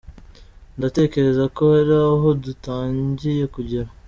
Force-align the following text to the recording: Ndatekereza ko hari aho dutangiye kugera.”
Ndatekereza 0.77 1.43
ko 1.55 1.63
hari 1.75 1.95
aho 2.11 2.27
dutangiye 2.43 3.43
kugera.” 3.55 3.89